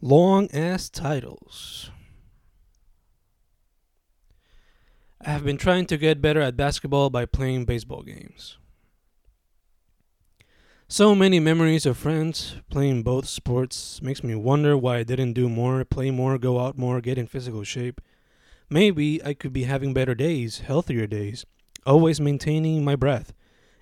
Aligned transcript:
Long 0.00 0.48
ass 0.52 0.88
titles. 0.88 1.90
I 5.20 5.30
have 5.30 5.44
been 5.44 5.56
trying 5.56 5.86
to 5.86 5.96
get 5.96 6.22
better 6.22 6.40
at 6.40 6.56
basketball 6.56 7.10
by 7.10 7.26
playing 7.26 7.64
baseball 7.64 8.02
games. 8.02 8.58
So 10.86 11.16
many 11.16 11.40
memories 11.40 11.84
of 11.84 11.98
friends 11.98 12.54
playing 12.70 13.02
both 13.02 13.26
sports 13.26 14.00
makes 14.00 14.22
me 14.22 14.36
wonder 14.36 14.76
why 14.76 14.98
I 14.98 15.02
didn't 15.02 15.32
do 15.32 15.48
more, 15.48 15.84
play 15.84 16.12
more, 16.12 16.38
go 16.38 16.60
out 16.60 16.78
more, 16.78 17.00
get 17.00 17.18
in 17.18 17.26
physical 17.26 17.64
shape. 17.64 18.00
Maybe 18.70 19.20
I 19.24 19.34
could 19.34 19.52
be 19.52 19.64
having 19.64 19.94
better 19.94 20.14
days, 20.14 20.60
healthier 20.60 21.08
days, 21.08 21.44
always 21.84 22.20
maintaining 22.20 22.84
my 22.84 22.94
breath, 22.94 23.32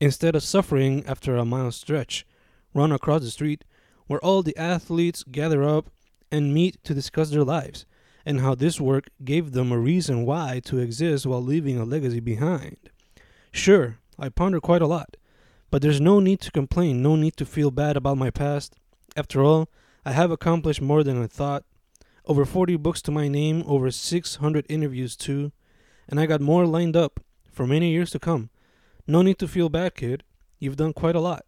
instead 0.00 0.34
of 0.34 0.42
suffering 0.42 1.04
after 1.06 1.36
a 1.36 1.44
mile 1.44 1.70
stretch, 1.70 2.26
run 2.72 2.92
across 2.92 3.20
the 3.20 3.30
street 3.30 3.62
where 4.06 4.24
all 4.24 4.42
the 4.42 4.56
athletes 4.56 5.22
gather 5.22 5.62
up 5.62 5.90
and 6.30 6.54
meet 6.54 6.82
to 6.84 6.94
discuss 6.94 7.30
their 7.30 7.44
lives 7.44 7.86
and 8.24 8.40
how 8.40 8.54
this 8.54 8.80
work 8.80 9.08
gave 9.24 9.52
them 9.52 9.72
a 9.72 9.78
reason 9.78 10.26
why 10.26 10.60
to 10.64 10.78
exist 10.78 11.24
while 11.26 11.42
leaving 11.42 11.78
a 11.78 11.84
legacy 11.84 12.20
behind. 12.20 12.76
Sure, 13.52 13.98
I 14.18 14.28
ponder 14.28 14.60
quite 14.60 14.82
a 14.82 14.86
lot, 14.86 15.16
but 15.70 15.80
there's 15.80 16.00
no 16.00 16.20
need 16.20 16.40
to 16.42 16.50
complain, 16.50 17.02
no 17.02 17.16
need 17.16 17.36
to 17.38 17.46
feel 17.46 17.70
bad 17.70 17.96
about 17.96 18.18
my 18.18 18.30
past. 18.30 18.74
After 19.16 19.42
all, 19.42 19.68
I 20.04 20.12
have 20.12 20.30
accomplished 20.30 20.82
more 20.82 21.02
than 21.02 21.22
I 21.22 21.26
thought. 21.26 21.64
Over 22.26 22.44
40 22.44 22.76
books 22.76 23.00
to 23.02 23.10
my 23.10 23.28
name, 23.28 23.64
over 23.66 23.90
600 23.90 24.66
interviews 24.68 25.16
too, 25.16 25.52
and 26.06 26.20
I 26.20 26.26
got 26.26 26.42
more 26.42 26.66
lined 26.66 26.96
up 26.96 27.20
for 27.50 27.66
many 27.66 27.90
years 27.90 28.10
to 28.10 28.18
come. 28.18 28.50
No 29.06 29.22
need 29.22 29.38
to 29.38 29.48
feel 29.48 29.70
bad, 29.70 29.94
kid. 29.94 30.22
You've 30.58 30.76
done 30.76 30.92
quite 30.92 31.16
a 31.16 31.20
lot. 31.20 31.46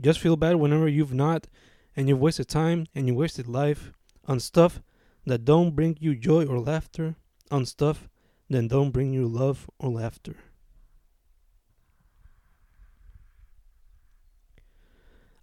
Just 0.00 0.20
feel 0.20 0.36
bad 0.36 0.56
whenever 0.56 0.86
you've 0.86 1.12
not, 1.12 1.48
and 1.96 2.08
you've 2.08 2.20
wasted 2.20 2.48
time 2.48 2.86
and 2.94 3.08
you 3.08 3.14
wasted 3.14 3.48
life 3.48 3.92
on 4.26 4.40
stuff 4.40 4.80
that 5.26 5.44
don't 5.44 5.74
bring 5.74 5.96
you 6.00 6.14
joy 6.14 6.44
or 6.44 6.58
laughter, 6.58 7.16
on 7.50 7.66
stuff 7.66 8.08
that 8.50 8.68
don't 8.68 8.90
bring 8.90 9.12
you 9.12 9.26
love 9.26 9.68
or 9.78 9.90
laughter. 9.90 10.36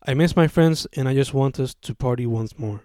I 0.04 0.16
miss 0.16 0.36
my 0.36 0.48
friends 0.48 0.88
and 0.96 1.08
I 1.08 1.14
just 1.14 1.34
want 1.34 1.59
us 1.59 1.76
to 1.82 1.94
party 1.94 2.26
once 2.26 2.58
more. 2.58 2.82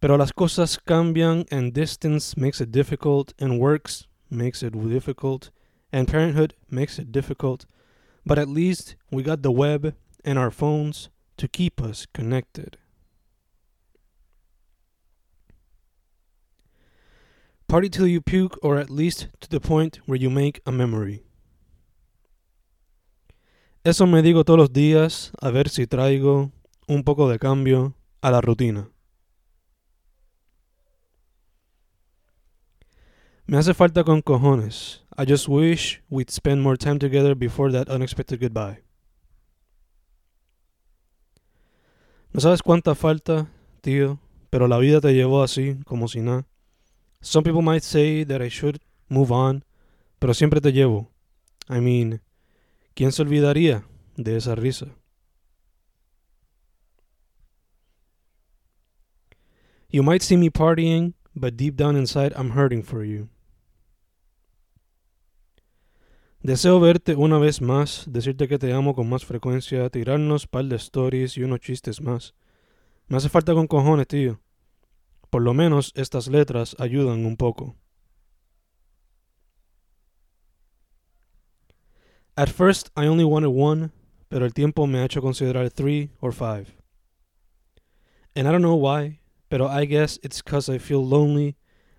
Pero 0.00 0.16
las 0.16 0.32
cosas 0.32 0.78
cambian 0.78 1.46
and 1.50 1.74
distance 1.74 2.36
makes 2.36 2.60
it 2.60 2.70
difficult 2.70 3.34
and 3.38 3.58
works 3.58 4.06
makes 4.30 4.62
it 4.62 4.72
difficult 4.88 5.50
and 5.92 6.06
parenthood 6.06 6.54
makes 6.70 6.98
it 6.98 7.10
difficult. 7.10 7.66
But 8.24 8.38
at 8.38 8.48
least 8.48 8.94
we 9.10 9.22
got 9.22 9.42
the 9.42 9.50
web 9.50 9.94
and 10.24 10.38
our 10.38 10.50
phones 10.50 11.10
to 11.36 11.48
keep 11.48 11.82
us 11.82 12.06
connected. 12.14 12.78
Party 17.70 17.88
till 17.88 18.08
you 18.08 18.20
puke, 18.20 18.58
or 18.64 18.78
at 18.78 18.90
least 18.90 19.28
to 19.38 19.48
the 19.48 19.60
point 19.60 20.00
where 20.04 20.18
you 20.18 20.28
make 20.28 20.60
a 20.66 20.72
memory. 20.72 21.22
Eso 23.84 24.06
me 24.06 24.22
digo 24.22 24.42
todos 24.44 24.58
los 24.58 24.72
días, 24.72 25.30
a 25.40 25.52
ver 25.52 25.68
si 25.68 25.86
traigo 25.86 26.50
un 26.88 27.04
poco 27.04 27.28
de 27.28 27.38
cambio 27.38 27.94
a 28.22 28.32
la 28.32 28.40
rutina. 28.40 28.90
Me 33.46 33.56
hace 33.56 33.72
falta 33.72 34.02
con 34.02 34.20
cojones. 34.20 35.04
I 35.16 35.24
just 35.24 35.46
wish 35.46 36.02
we'd 36.10 36.28
spend 36.28 36.62
more 36.62 36.76
time 36.76 36.98
together 36.98 37.36
before 37.36 37.70
that 37.70 37.88
unexpected 37.88 38.40
goodbye. 38.40 38.82
No 42.32 42.40
sabes 42.40 42.62
cuánta 42.62 42.96
falta, 42.96 43.46
tío, 43.80 44.18
pero 44.50 44.66
la 44.66 44.78
vida 44.78 45.00
te 45.00 45.14
llevó 45.14 45.44
así, 45.44 45.76
como 45.84 46.08
si 46.08 46.20
nada. 46.20 46.49
Some 47.22 47.44
people 47.44 47.62
might 47.62 47.82
say 47.82 48.24
that 48.24 48.40
I 48.40 48.48
should 48.48 48.80
move 49.08 49.30
on, 49.30 49.64
pero 50.18 50.32
siempre 50.32 50.60
te 50.60 50.72
llevo. 50.72 51.10
I 51.68 51.80
mean, 51.80 52.22
¿quién 52.94 53.12
se 53.12 53.22
olvidaría 53.22 53.84
de 54.16 54.36
esa 54.36 54.54
risa? 54.54 54.88
You 59.90 60.02
might 60.02 60.22
see 60.22 60.36
me 60.36 60.50
partying, 60.50 61.14
but 61.34 61.56
deep 61.56 61.76
down 61.76 61.96
inside 61.96 62.32
I'm 62.36 62.50
hurting 62.50 62.82
for 62.82 63.04
you. 63.04 63.28
Deseo 66.42 66.80
verte 66.80 67.16
una 67.16 67.38
vez 67.38 67.60
más, 67.60 68.04
decirte 68.08 68.48
que 68.48 68.58
te 68.58 68.72
amo 68.72 68.94
con 68.94 69.10
más 69.10 69.26
frecuencia, 69.26 69.90
tirarnos 69.90 70.46
par 70.46 70.64
de 70.64 70.76
stories 70.76 71.36
y 71.36 71.42
unos 71.42 71.60
chistes 71.60 72.00
más. 72.00 72.34
Me 73.08 73.18
hace 73.18 73.28
falta 73.28 73.52
con 73.52 73.66
cojones, 73.66 74.06
tío. 74.06 74.40
Por 75.30 75.42
lo 75.42 75.54
menos 75.54 75.92
estas 75.94 76.28
letras 76.28 76.74
ayudan 76.78 77.24
un 77.24 77.36
poco. 77.36 77.76
At 82.36 82.48
first 82.48 82.90
I 82.96 83.06
only 83.06 83.24
wanted 83.24 83.50
one, 83.50 83.92
pero 84.28 84.44
el 84.44 84.52
tiempo 84.52 84.86
me 84.86 84.98
ha 84.98 85.04
hecho 85.04 85.20
considerar 85.20 85.70
three 85.70 86.10
or 86.20 86.32
five. 86.32 86.74
And 88.34 88.48
I 88.48 88.52
don't 88.52 88.62
know 88.62 88.76
why, 88.76 89.20
pero 89.48 89.66
I 89.66 89.84
guess 89.84 90.18
it's 90.22 90.40
because 90.40 90.68
I 90.68 90.78
feel 90.78 91.04
lonely 91.04 91.56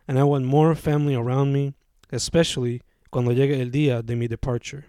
and 0.08 0.18
I 0.18 0.24
want 0.24 0.46
more 0.46 0.74
family 0.76 1.16
around 1.16 1.54
me, 1.54 1.74
especially 2.12 2.82
cuando 3.12 3.32
llegue 3.32 3.62
el 3.62 3.72
día 3.72 4.02
de 4.02 4.16
mi 4.16 4.28
departure. 4.28 4.86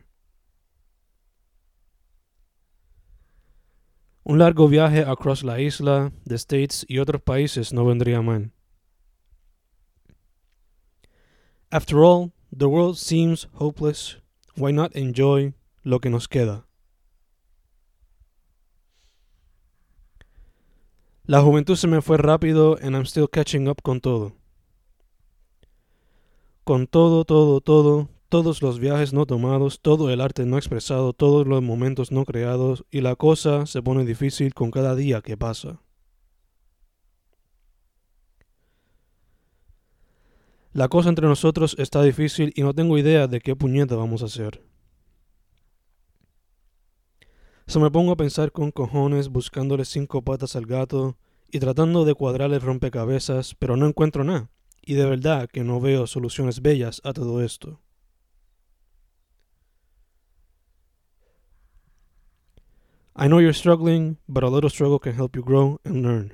Un 4.25 4.39
largo 4.39 4.69
viaje 4.69 5.03
across 5.03 5.43
la 5.43 5.61
isla, 5.61 6.13
the 6.25 6.37
States 6.37 6.87
y 6.89 6.99
otros 6.99 7.23
países 7.23 7.73
no 7.73 7.85
vendría 7.85 8.23
mal. 8.23 8.53
After 11.71 11.99
all, 11.99 12.33
the 12.57 12.67
world 12.67 12.97
seems 12.97 13.49
hopeless. 13.55 14.19
Why 14.57 14.73
not 14.73 14.95
enjoy 14.95 15.55
lo 15.83 16.01
que 16.01 16.11
nos 16.11 16.29
queda? 16.29 16.67
La 21.25 21.41
juventud 21.41 21.77
se 21.77 21.89
me 21.89 22.03
fue 22.03 22.19
rápido 22.19 22.77
and 22.83 22.95
I'm 22.95 23.07
still 23.07 23.29
catching 23.29 23.69
up 23.69 23.83
con 23.83 24.01
todo. 24.01 24.37
Con 26.65 26.87
todo, 26.87 27.25
todo, 27.25 27.61
todo, 27.61 28.09
todos 28.33 28.63
los 28.63 28.79
viajes 28.79 29.13
no 29.13 29.27
tomados, 29.27 29.83
todo 29.83 30.09
el 30.09 30.23
arte 30.23 30.47
no 30.47 30.57
expresado, 30.57 31.13
todos 31.13 31.47
los 31.47 31.61
momentos 31.61 32.13
no 32.13 32.25
creados, 32.25 32.83
y 32.91 33.03
la 33.03 33.15
cosa 33.15 33.67
se 33.67 33.83
pone 33.83 34.07
difícil 34.07 34.55
con 34.55 34.71
cada 34.71 34.97
día 34.97 35.21
que 35.21 35.37
pasa. 35.37 35.83
La 40.73 40.89
cosa 40.89 41.11
entre 41.11 41.27
nosotros 41.27 41.77
está 41.79 42.03
difícil 42.03 42.55
y 42.57 42.63
no 42.63 42.73
tengo 42.73 42.97
idea 42.97 43.27
de 43.27 43.39
qué 43.39 43.55
puñeta 43.55 43.97
vamos 43.97 44.23
a 44.23 44.27
hacer. 44.27 44.65
Se 47.67 47.79
me 47.79 47.91
pongo 47.91 48.13
a 48.13 48.17
pensar 48.17 48.51
con 48.51 48.71
cojones 48.71 49.29
buscándole 49.29 49.85
cinco 49.85 50.23
patas 50.23 50.57
al 50.57 50.65
gato 50.65 51.19
y 51.51 51.59
tratando 51.59 52.07
de 52.07 52.15
cuadrarle 52.15 52.59
rompecabezas, 52.61 53.55
pero 53.59 53.77
no 53.77 53.87
encuentro 53.87 54.25
nada, 54.25 54.49
y 54.81 54.95
de 54.95 55.05
verdad 55.05 55.51
que 55.53 55.65
no 55.65 55.83
veo 55.83 56.07
soluciones 56.07 56.63
bellas 56.63 57.03
a 57.05 57.13
todo 57.13 57.43
esto. 57.43 57.83
I 63.15 63.29
know 63.29 63.39
you're 63.39 63.53
struggling, 63.53 64.17
but 64.29 64.43
a 64.43 64.49
little 64.49 64.71
struggle 64.71 64.99
can 64.99 65.15
help 65.15 65.37
you 65.37 65.43
grow 65.43 65.79
and 65.85 66.03
learn. 66.03 66.33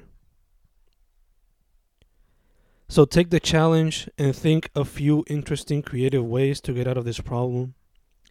So 2.88 3.04
take 3.04 3.30
the 3.30 3.40
challenge 3.40 4.08
and 4.16 4.34
think 4.34 4.70
a 4.74 4.84
few 4.84 5.24
interesting 5.26 5.82
creative 5.82 6.24
ways 6.24 6.60
to 6.62 6.72
get 6.72 6.86
out 6.86 6.96
of 6.96 7.04
this 7.04 7.20
problem. 7.20 7.74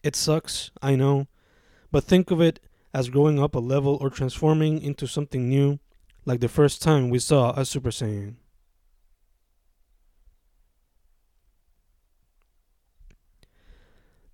It 0.02 0.16
sucks, 0.16 0.70
I 0.82 0.96
know, 0.96 1.28
but 1.92 2.04
think 2.04 2.30
of 2.30 2.40
it 2.40 2.58
as 2.94 3.10
growing 3.10 3.38
up 3.38 3.54
a 3.54 3.60
level 3.60 3.98
or 4.00 4.10
transforming 4.10 4.80
into 4.80 5.06
something 5.06 5.48
new, 5.48 5.78
like 6.24 6.40
the 6.40 6.48
first 6.48 6.82
time 6.82 7.10
we 7.10 7.18
saw 7.18 7.52
a 7.52 7.64
Super 7.64 7.90
Saiyan. 7.90 8.36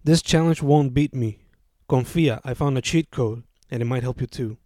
This 0.05 0.23
challenge 0.23 0.63
won't 0.63 0.95
beat 0.95 1.15
me. 1.15 1.41
Confia, 1.89 2.41
I 2.45 2.55
found 2.55 2.79
a 2.79 2.83
cheat 2.83 3.11
code 3.11 3.43
and 3.71 3.83
it 3.83 3.87
might 3.87 4.03
help 4.03 4.21
you 4.21 4.27
too. 4.27 4.59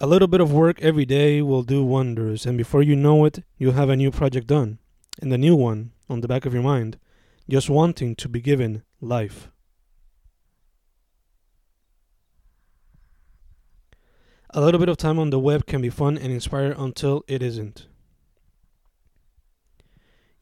A 0.00 0.06
little 0.06 0.28
bit 0.28 0.40
of 0.40 0.52
work 0.52 0.82
every 0.82 1.04
day 1.04 1.40
will 1.40 1.62
do 1.62 1.84
wonders, 1.84 2.46
and 2.46 2.58
before 2.58 2.82
you 2.82 2.96
know 2.96 3.24
it, 3.24 3.44
you'll 3.58 3.72
have 3.72 3.88
a 3.88 3.96
new 3.96 4.10
project 4.10 4.48
done, 4.48 4.78
and 5.22 5.32
a 5.32 5.38
new 5.38 5.54
one 5.54 5.92
on 6.08 6.20
the 6.20 6.28
back 6.28 6.44
of 6.44 6.52
your 6.52 6.62
mind, 6.62 6.98
just 7.48 7.70
wanting 7.70 8.16
to 8.16 8.28
be 8.28 8.40
given 8.40 8.82
life. 9.00 9.50
A 14.50 14.60
little 14.60 14.78
bit 14.78 14.88
of 14.88 14.96
time 14.96 15.18
on 15.18 15.30
the 15.30 15.38
web 15.38 15.66
can 15.66 15.80
be 15.80 15.90
fun 15.90 16.16
and 16.16 16.32
inspire 16.32 16.74
until 16.76 17.24
it 17.26 17.42
isn't. 17.42 17.86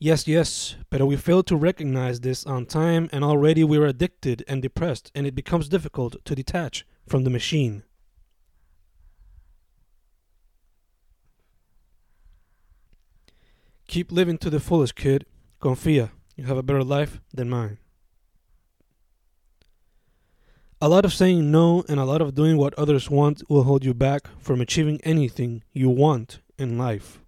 Yes, 0.05 0.27
yes, 0.27 0.75
but 0.91 1.07
we 1.07 1.17
fail 1.17 1.45
to 1.45 1.55
recognize 1.55 2.19
this 2.19 2.45
on 2.45 2.67
time, 2.67 3.09
and 3.13 3.23
already 3.23 3.63
we 3.63 3.79
are 3.79 3.87
addicted 3.87 4.43
and 4.49 4.61
depressed, 4.61 5.13
and 5.15 5.29
it 5.29 5.35
becomes 5.37 5.69
difficult 5.69 6.17
to 6.25 6.35
detach 6.35 6.85
from 7.07 7.23
the 7.23 7.31
machine. 7.31 7.85
Keep 13.87 14.11
living 14.11 14.39
to 14.39 14.51
the 14.51 14.59
fullest, 14.59 14.97
kid. 14.97 15.25
Confia, 15.61 16.11
you 16.35 16.47
have 16.47 16.59
a 16.59 16.65
better 16.65 16.83
life 16.83 17.21
than 17.33 17.49
mine. 17.49 17.79
A 20.81 20.89
lot 20.89 21.05
of 21.05 21.15
saying 21.15 21.53
no 21.53 21.85
and 21.89 22.01
a 22.01 22.05
lot 22.05 22.21
of 22.21 22.35
doing 22.35 22.57
what 22.57 22.75
others 22.75 23.09
want 23.09 23.49
will 23.49 23.63
hold 23.63 23.85
you 23.85 23.95
back 23.95 24.23
from 24.41 24.61
achieving 24.61 25.01
anything 25.05 25.63
you 25.73 25.89
want 25.89 26.41
in 26.59 26.77
life. 26.77 27.22